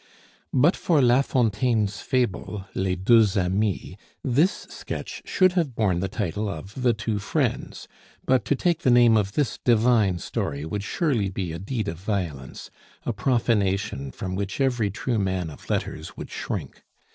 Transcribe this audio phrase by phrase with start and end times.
[0.51, 6.49] But for La Fontaine's fable, Les Deux Amis, this sketch should have borne the title
[6.49, 7.87] of The Two Friends;
[8.25, 11.99] but to take the name of this divine story would surely be a deed of
[11.99, 12.71] violence,
[13.05, 16.81] a profanation from which every true man of letters would shrink.